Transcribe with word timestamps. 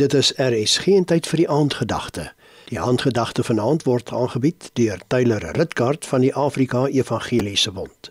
Dit 0.00 0.14
is 0.14 0.32
RSG 0.36 0.86
en 0.86 1.04
tyd 1.04 1.26
vir 1.28 1.36
die 1.42 1.48
aandgedagte. 1.52 2.22
Die 2.70 2.78
aandgedagte 2.80 3.42
vanaand 3.44 3.82
word 3.84 4.08
aangebied 4.16 4.70
deur 4.78 5.00
Tyler 5.12 5.44
Ritkaart 5.58 6.06
van 6.08 6.22
die 6.24 6.30
Afrika 6.34 6.86
Evangeliese 6.86 7.72
Bond. 7.76 8.08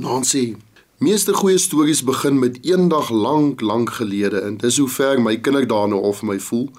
Nancy, 0.00 0.56
meeste 1.04 1.34
goeie 1.36 1.58
stories 1.60 2.00
begin 2.08 2.38
met 2.40 2.56
eendag 2.64 3.10
lank, 3.10 3.60
lank 3.60 3.92
gelede 3.98 4.40
en 4.40 4.56
dis 4.62 4.78
hoe 4.80 4.88
ver 4.88 5.20
my 5.20 5.34
kinderdae 5.36 5.90
nou 5.92 6.14
vir 6.20 6.28
my 6.30 6.38
voel. 6.46 6.70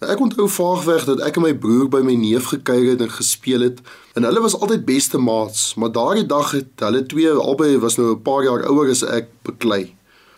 Ek 0.00 0.22
onthou 0.24 0.48
vaagweg 0.48 1.04
dat 1.10 1.20
ek 1.28 1.36
en 1.36 1.44
my 1.44 1.52
broer 1.66 1.90
by 1.92 2.00
my 2.06 2.14
neef 2.16 2.48
gekuier 2.54 2.94
het 2.94 3.04
en 3.04 3.12
gespeel 3.12 3.66
het 3.68 3.82
en 4.16 4.24
hulle 4.24 4.40
was 4.46 4.56
altyd 4.56 4.88
beste 4.88 5.20
maats, 5.20 5.74
maar 5.76 5.92
daardie 5.92 6.24
dag 6.32 6.56
het 6.56 6.86
hulle 6.86 7.04
twee 7.12 7.36
albei 7.44 7.76
was 7.84 8.00
nou 8.00 8.08
'n 8.14 8.24
paar 8.24 8.48
jaar 8.48 8.64
ouer 8.72 8.88
as 8.96 9.04
ek 9.04 9.28
beklei. 9.44 9.92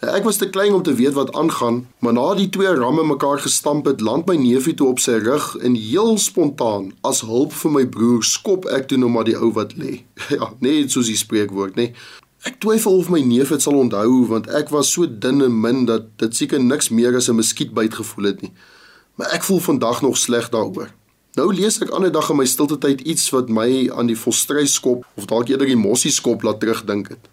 Ek 0.04 0.26
was 0.28 0.36
te 0.36 0.50
klein 0.50 0.74
om 0.76 0.82
te 0.82 0.92
weet 0.94 1.14
wat 1.16 1.32
aangaan, 1.32 1.86
maar 1.98 2.12
na 2.12 2.34
die 2.36 2.50
twee 2.52 2.68
ramme 2.68 3.04
mekaar 3.04 3.38
gestamp 3.40 3.86
het, 3.88 4.00
land 4.04 4.26
my 4.28 4.36
neefie 4.36 4.74
toe 4.76 4.90
op 4.92 5.00
sy 5.00 5.16
rug 5.24 5.54
en 5.64 5.74
heel 5.74 6.18
spontaan 6.20 6.90
as 7.00 7.22
hulp 7.24 7.54
vir 7.56 7.72
my 7.72 7.84
broer 7.88 8.20
skop 8.24 8.68
ek 8.76 8.90
toe 8.90 8.98
nou 9.00 9.08
maar 9.10 9.24
die 9.24 9.38
ou 9.38 9.48
wat 9.56 9.72
lê. 9.80 10.02
Ja, 10.36 10.50
net 10.60 10.92
soos 10.92 11.08
die 11.08 11.16
spreekwoord, 11.16 11.80
nê. 11.80 11.94
Ek 12.44 12.60
twyfel 12.60 13.00
of 13.00 13.08
my 13.08 13.22
neef 13.24 13.54
dit 13.54 13.64
sal 13.64 13.78
onthou 13.80 14.26
want 14.28 14.50
ek 14.52 14.68
was 14.74 14.92
so 14.92 15.08
dun 15.08 15.40
en 15.42 15.56
min 15.64 15.86
dat 15.88 16.12
dit 16.20 16.36
seker 16.36 16.60
niks 16.60 16.92
meer 16.92 17.16
as 17.16 17.30
'n 17.32 17.40
muskietbyt 17.40 17.96
gevoel 17.96 18.30
het 18.30 18.42
nie. 18.42 18.52
Maar 19.16 19.32
ek 19.32 19.48
voel 19.48 19.60
vandag 19.64 20.02
nog 20.02 20.16
sleg 20.16 20.52
daaroor. 20.52 20.92
Nou 21.36 21.54
lees 21.54 21.80
ek 21.80 21.90
ander 21.90 22.12
dag 22.12 22.30
in 22.30 22.36
my 22.36 22.44
stilte 22.44 22.78
tyd 22.78 23.00
iets 23.00 23.30
wat 23.32 23.48
my 23.48 23.88
aan 23.92 24.06
die 24.06 24.16
volstryskop 24.16 25.04
of 25.16 25.24
dalk 25.24 25.48
eerder 25.48 25.66
die 25.66 25.76
mossieskop 25.76 26.42
laat 26.42 26.60
terugdink 26.60 27.08
het. 27.08 27.28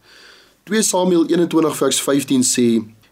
2 0.66 0.81
Samuel 0.81 1.26
21 1.27 1.76
vers 1.76 1.98
15 2.02 2.44
sê 2.48 2.67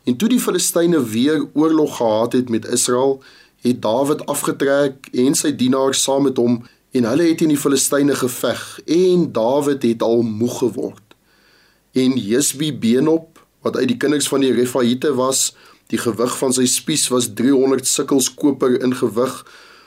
en 0.07 0.15
toe 0.15 0.29
die 0.31 0.39
Filistyne 0.39 1.01
weer 1.03 1.41
oorlog 1.51 1.97
gehad 1.97 2.37
het 2.37 2.49
met 2.49 2.63
Israel, 2.65 3.17
het 3.59 3.81
Dawid 3.83 4.23
afgetrek 4.31 5.09
en 5.11 5.35
sy 5.35 5.51
dienaars 5.59 5.99
saam 6.05 6.23
met 6.29 6.39
hom 6.39 6.61
en 6.95 7.07
hulle 7.09 7.25
het 7.27 7.41
teen 7.41 7.51
die 7.51 7.59
Filistyne 7.59 8.15
geveg 8.15 8.63
en 8.95 9.27
Dawid 9.35 9.83
het 9.83 10.07
al 10.07 10.23
moeg 10.23 10.61
geword. 10.61 11.03
En 11.91 12.15
Jesbi 12.15 12.71
Benop 12.71 13.43
wat 13.67 13.75
uit 13.75 13.91
die 13.91 13.99
kinders 13.99 14.31
van 14.31 14.47
die 14.47 14.55
Refaite 14.55 15.11
was, 15.19 15.49
die 15.91 15.99
gewig 15.99 16.39
van 16.39 16.55
sy 16.55 16.69
spies 16.71 17.09
was 17.11 17.33
300 17.35 17.83
sikkels 17.83 18.31
koper 18.31 18.79
in 18.79 18.95
gewig 18.95 19.35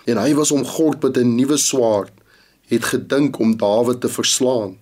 en 0.05 0.21
hy 0.21 0.37
was 0.37 0.53
omgord 0.53 1.01
met 1.01 1.17
'n 1.17 1.33
nuwe 1.41 1.57
swaard, 1.57 2.13
het 2.69 2.93
gedink 2.93 3.41
om 3.41 3.57
Dawid 3.57 4.05
te 4.05 4.13
verslaan. 4.21 4.77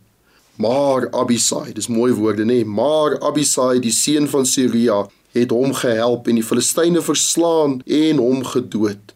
Maar 0.63 1.09
Abisai, 1.11 1.73
dis 1.75 1.89
mooi 1.91 2.13
woorde 2.15 2.45
nê, 2.47 2.61
maar 2.65 3.17
Abisai 3.25 3.81
die 3.83 3.91
seun 3.95 4.29
van 4.31 4.47
Seruia 4.47 5.01
het 5.35 5.51
hom 5.51 5.73
gehelp 5.75 6.29
en 6.29 6.39
die 6.39 6.45
Filistyne 6.47 7.03
verslaan 7.03 7.81
en 7.87 8.21
hom 8.23 8.45
gedood. 8.47 9.15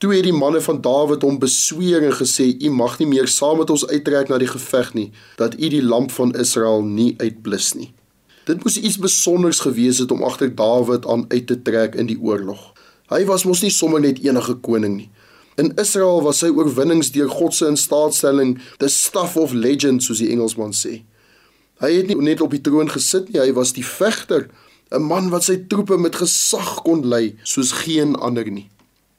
Toe 0.00 0.14
het 0.14 0.24
die 0.24 0.34
manne 0.34 0.62
van 0.64 0.80
Dawid 0.82 1.22
hom 1.22 1.38
besweer 1.38 2.02
en 2.08 2.16
gesê: 2.16 2.48
"U 2.56 2.70
mag 2.74 2.98
nie 2.98 3.06
meer 3.06 3.28
saam 3.28 3.58
met 3.58 3.70
ons 3.70 3.86
uittrek 3.86 4.32
na 4.32 4.38
die 4.38 4.50
geveg 4.50 4.94
nie, 4.94 5.10
dat 5.36 5.54
u 5.60 5.68
die 5.68 5.84
lamp 5.84 6.10
van 6.10 6.34
Israel 6.34 6.82
nie 6.82 7.14
uitblus 7.18 7.74
nie." 7.74 7.92
Dit 8.48 8.64
moes 8.64 8.80
iets 8.80 8.98
besonders 8.98 9.60
gewees 9.60 9.98
het 9.98 10.10
om 10.10 10.24
agter 10.24 10.54
Dawid 10.54 11.06
aan 11.06 11.24
uit 11.28 11.46
te 11.46 11.62
trek 11.62 11.94
in 11.94 12.06
die 12.06 12.18
oorlog. 12.20 12.72
Hy 13.12 13.24
was 13.24 13.44
mos 13.44 13.62
nie 13.62 13.70
sommer 13.70 14.00
net 14.00 14.18
enige 14.24 14.54
koning 14.54 14.96
nie. 14.96 15.10
In 15.60 15.74
Israel 15.76 16.22
was 16.24 16.38
sy 16.40 16.48
oorwinnings 16.48 17.10
deur 17.12 17.28
God 17.28 17.52
se 17.52 17.66
instaatstelling 17.68 18.54
the 18.80 18.88
stuff 18.88 19.36
of 19.36 19.52
legend 19.52 20.00
soos 20.00 20.22
die 20.22 20.30
Engelsman 20.32 20.72
sê. 20.72 21.02
Hy 21.84 21.90
het 21.98 22.08
nie 22.08 22.16
net 22.16 22.40
op 22.40 22.54
die 22.54 22.62
troon 22.64 22.88
gesit 22.88 23.28
nie, 23.28 23.42
hy 23.42 23.52
was 23.56 23.74
die 23.76 23.84
vegter, 23.84 24.48
'n 24.90 25.04
man 25.04 25.28
wat 25.30 25.44
sy 25.44 25.56
troepe 25.68 25.98
met 26.00 26.16
gesag 26.16 26.80
kon 26.86 27.04
lei 27.04 27.36
soos 27.44 27.72
geen 27.84 28.16
ander 28.16 28.48
nie. 28.50 28.70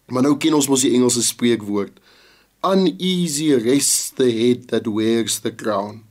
Maar 0.10 0.24
nou 0.24 0.36
ken 0.38 0.58
ons 0.58 0.68
mos 0.68 0.82
die 0.82 0.96
Engelse 0.98 1.22
spreekwoord: 1.22 1.94
Uneasy 2.66 3.54
rests 3.54 4.10
the 4.18 4.32
head 4.32 4.68
that 4.68 4.88
wears 4.88 5.40
the 5.40 5.54
crown. 5.54 6.02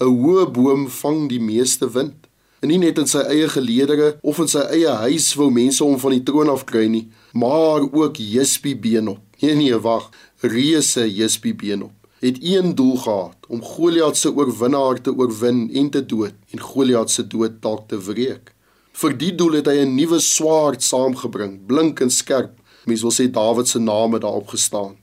'n 0.00 0.08
Hoë 0.08 0.50
boom 0.50 0.88
vang 0.88 1.28
die 1.28 1.40
meeste 1.40 1.92
wind. 1.92 2.26
En 2.60 2.68
nie 2.68 2.78
net 2.78 2.98
in 2.98 3.06
sy 3.06 3.20
eie 3.20 3.48
geleedere 3.48 4.16
of 4.22 4.38
in 4.38 4.48
sy 4.48 4.64
eie 4.72 4.88
huis 4.88 5.34
wou 5.36 5.50
mense 5.50 5.84
hom 5.84 5.98
van 6.00 6.12
die 6.16 6.22
troon 6.24 6.48
afkry 6.48 6.88
nie, 6.88 7.08
maar 7.32 7.84
ook 7.92 8.16
Jespi 8.16 8.74
beenop. 8.74 9.20
Nee 9.44 9.54
nee, 9.54 9.78
wag. 9.78 10.08
Reuse 10.40 11.14
Jesbibeenop 11.14 11.92
het 12.18 12.38
een 12.40 12.74
doel 12.74 12.96
gehad 12.96 13.36
om 13.48 13.62
Goliat 13.62 14.16
se 14.16 14.34
oorwinnaar 14.34 15.00
te 15.00 15.12
oorwin 15.12 15.70
en 15.74 15.90
te 15.90 16.06
dood 16.06 16.32
en 16.50 16.60
Goliat 16.60 17.10
se 17.10 17.26
dood 17.26 17.60
dalk 17.60 17.88
te 17.88 17.98
wreek. 18.00 18.54
Vir 18.92 19.16
die 19.20 19.34
doel 19.34 19.58
het 19.58 19.68
hy 19.68 19.84
'n 19.84 19.94
nuwe 19.94 20.20
swaard 20.20 20.82
saamgebring, 20.82 21.66
blink 21.66 22.00
en 22.00 22.10
skerp. 22.10 22.54
Mens 22.84 23.02
wil 23.02 23.12
sê 23.12 23.30
Dawid 23.30 23.68
se 23.68 23.78
naam 23.78 24.12
het 24.12 24.22
daarop 24.22 24.48
gestaan. 24.48 24.96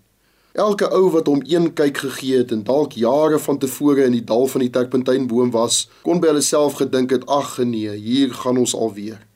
Elke 0.53 0.89
ou 0.89 1.09
wat 1.09 1.27
hom 1.27 1.41
een 1.45 1.73
kyk 1.73 1.97
gegee 1.97 2.37
het 2.37 2.51
en 2.51 2.63
dalk 2.63 2.91
jare 2.91 3.39
van 3.39 3.57
tevore 3.57 4.03
in 4.03 4.11
die 4.11 4.23
dal 4.23 4.47
van 4.47 4.61
die 4.61 4.69
Terpentynboom 4.69 5.51
was, 5.51 5.89
kon 6.01 6.19
by 6.19 6.27
hulself 6.27 6.73
gedink 6.73 7.09
het: 7.09 7.25
"Ag 7.25 7.57
nee, 7.57 7.93
hier 7.95 8.33
gaan 8.33 8.57
ons 8.57 8.75
alweer." 8.75 9.30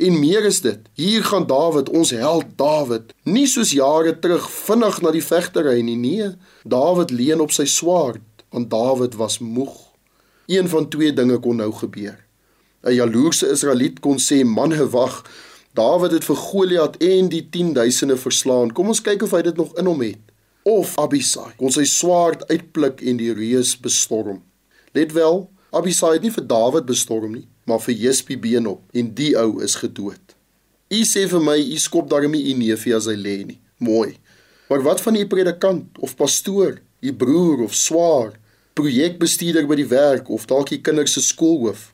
En 0.00 0.18
meer 0.18 0.44
is 0.44 0.60
dit. 0.60 0.78
Hier 0.96 1.24
gaan 1.24 1.46
Dawid, 1.46 1.90
ons 1.92 2.10
held 2.10 2.44
Dawid, 2.56 3.12
nie 3.28 3.44
soos 3.46 3.74
jare 3.76 4.14
terug 4.16 4.46
vinnig 4.50 5.00
na 5.04 5.12
die 5.12 5.24
vegtery 5.24 5.82
nie. 5.84 5.96
Nee, 6.00 6.30
Dawid 6.64 7.12
leun 7.12 7.42
op 7.44 7.52
sy 7.52 7.66
swaard, 7.68 8.24
want 8.48 8.70
Dawid 8.72 9.18
was 9.20 9.38
moeg. 9.44 9.74
Een 10.48 10.70
van 10.72 10.88
twee 10.88 11.12
dinge 11.12 11.36
kon 11.44 11.60
nou 11.60 11.68
gebeur. 11.82 12.16
'n 12.82 12.96
Jaloerse 12.96 13.50
Israeliet 13.52 14.00
kon 14.00 14.16
sê: 14.16 14.40
"Manne, 14.44 14.88
wag. 14.88 15.20
Dawid 15.74 16.12
het 16.16 16.24
vir 16.24 16.36
Goliat 16.36 16.96
en 16.96 17.28
die 17.28 17.44
10000e 17.50 18.16
verslaan. 18.16 18.72
Kom 18.72 18.88
ons 18.88 19.02
kyk 19.02 19.22
of 19.22 19.30
hy 19.30 19.42
dit 19.42 19.56
nog 19.56 19.76
in 19.76 19.86
hom 19.86 20.00
het." 20.00 20.24
Of 20.62 20.96
Abisai 20.98 21.52
kon 21.56 21.70
sy 21.70 21.84
swaard 21.84 22.48
uitpluk 22.48 23.00
en 23.00 23.16
die 23.16 23.32
reus 23.32 23.76
bestorm. 23.76 24.42
Let 24.92 25.12
wel, 25.12 25.50
Abisai 25.70 26.12
het 26.12 26.22
nie 26.22 26.32
vir 26.32 26.46
Dawid 26.46 26.86
bestorm 26.86 27.32
nie, 27.32 27.48
maar 27.64 27.80
vir 27.84 27.94
Jespi 27.94 28.38
beenop 28.38 28.82
en 28.96 29.14
die 29.14 29.32
ou 29.38 29.62
is 29.64 29.76
gedood. 29.80 30.36
U 30.90 31.00
sê 31.06 31.26
vir 31.30 31.42
my 31.44 31.58
u 31.60 31.78
skop 31.78 32.10
daarmee 32.10 32.50
u 32.50 32.56
neefie 32.58 32.94
as 32.96 33.06
hy 33.06 33.14
lê 33.14 33.36
nie. 33.46 33.60
Mooi. 33.78 34.16
Maar 34.70 34.82
wat 34.82 35.00
van 35.00 35.16
u 35.16 35.26
predikant 35.26 35.98
of 35.98 36.16
pastoor, 36.16 36.80
u 37.00 37.14
broer 37.14 37.62
of 37.64 37.74
swaar, 37.74 38.34
projekbestuurder 38.74 39.66
by 39.70 39.78
die 39.80 39.88
werk 39.90 40.28
of 40.30 40.46
dalk 40.50 40.72
u 40.74 40.80
kinders 40.82 41.14
se 41.14 41.22
skoolhoof? 41.26 41.90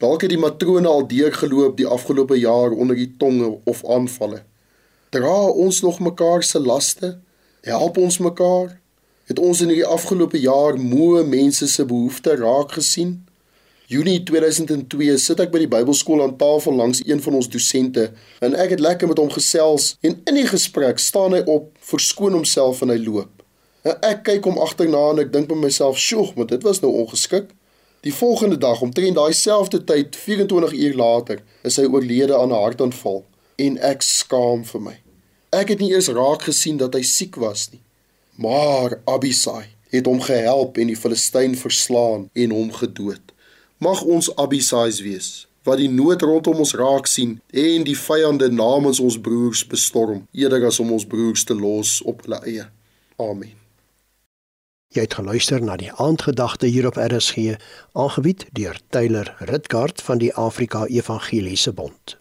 Dalk 0.00 0.24
het 0.24 0.32
die 0.32 0.40
matrone 0.40 0.88
al 0.88 1.06
deurgeloop 1.06 1.76
die 1.76 1.86
afgelope 1.86 2.38
jaar 2.38 2.72
onder 2.72 2.96
die 2.96 3.10
tonge 3.20 3.52
of 3.68 3.82
aanvalle. 3.84 4.42
Dra 5.10 5.38
ons 5.50 5.80
nog 5.82 5.98
mekaar 6.00 6.42
se 6.42 6.60
laste? 6.60 7.18
Help 7.66 7.98
ons 7.98 8.18
mekaar? 8.18 8.78
Het 9.30 9.38
ons 9.38 9.60
in 9.60 9.68
hierdie 9.70 9.86
afgelope 9.86 10.38
jaar 10.40 10.78
moe 10.78 11.24
mense 11.26 11.68
se 11.68 11.84
behoeftes 11.84 12.38
raak 12.40 12.72
gesien? 12.78 13.20
Junie 13.90 14.20
2002 14.22 15.16
sit 15.18 15.40
ek 15.42 15.50
by 15.50 15.64
die 15.64 15.68
Bybelskool 15.70 16.20
aan 16.22 16.36
tafel 16.38 16.76
langs 16.78 17.00
een 17.02 17.18
van 17.24 17.34
ons 17.40 17.48
dosente 17.50 18.04
en 18.38 18.52
ek 18.54 18.76
het 18.76 18.82
lekker 18.84 19.08
met 19.10 19.18
hom 19.18 19.32
gesels 19.34 19.96
en 20.06 20.12
in 20.30 20.36
die 20.38 20.44
gesprek 20.46 21.00
staan 21.02 21.34
hy 21.34 21.40
op, 21.50 21.72
verskoon 21.88 22.36
homself 22.38 22.84
en 22.86 22.92
hy 22.94 23.00
loop. 23.02 23.42
En 23.82 23.96
ek 24.06 24.20
kyk 24.28 24.46
hom 24.46 24.60
agterna 24.62 25.00
en 25.10 25.22
ek 25.24 25.32
dink 25.34 25.48
by 25.50 25.56
myself, 25.58 25.98
"Sjoe, 25.98 26.28
maar 26.36 26.46
dit 26.46 26.62
was 26.62 26.78
nou 26.84 26.92
ongeskik." 27.00 27.50
Die 28.06 28.14
volgende 28.14 28.58
dag, 28.58 28.80
omtrent 28.80 29.18
daai 29.18 29.32
selfde 29.32 29.82
tyd, 29.84 30.14
24 30.16 30.72
uur 30.72 30.94
later, 30.94 31.42
is 31.64 31.76
hy 31.76 31.88
oorlede 31.90 32.38
aan 32.38 32.54
'n 32.54 32.62
hartaanval 32.62 33.24
en 33.58 33.78
ek 33.78 34.02
skaam 34.02 34.64
vir 34.64 34.80
my. 34.80 34.96
Ek 35.50 35.68
het 35.68 35.80
nie 35.80 35.90
eers 35.90 36.08
raak 36.08 36.42
gesien 36.42 36.76
dat 36.76 36.94
hy 36.94 37.02
siek 37.02 37.34
was 37.34 37.68
nie. 37.72 37.82
Maar 38.38 39.00
Abisai 39.04 39.66
het 39.90 40.06
hom 40.06 40.20
gehelp 40.20 40.78
en 40.78 40.86
die 40.86 40.96
Filistyn 40.96 41.56
verslaan 41.56 42.30
en 42.32 42.50
hom 42.50 42.72
gedood. 42.72 43.20
Mag 43.80 44.02
ons 44.04 44.28
Abisais 44.36 45.00
wees 45.00 45.28
wat 45.64 45.78
die 45.80 45.88
nood 45.88 46.20
rondom 46.24 46.58
ons 46.60 46.74
raak 46.76 47.08
sien 47.08 47.38
en 47.62 47.84
die 47.84 47.96
vyande 47.96 48.50
namens 48.52 49.00
ons 49.00 49.16
broers 49.20 49.62
bestorm 49.68 50.26
eerder 50.36 50.66
as 50.68 50.80
om 50.84 50.92
ons 50.96 51.06
broers 51.08 51.46
te 51.48 51.56
los 51.56 51.94
op 52.04 52.20
hulle 52.26 52.42
eie. 52.44 52.66
Amen. 53.16 53.56
Jy 54.92 55.06
het 55.06 55.16
geluister 55.16 55.64
na 55.64 55.78
die 55.80 55.92
aandgedagte 55.96 56.68
hier 56.68 56.90
op 56.92 57.00
RSG, 57.00 57.56
aangebied 57.96 58.48
deur 58.52 58.80
Tyler 58.92 59.32
Ritgard 59.48 60.04
van 60.04 60.20
die 60.20 60.32
Afrika 60.34 60.84
Evangeliese 60.84 61.72
Bond. 61.72 62.19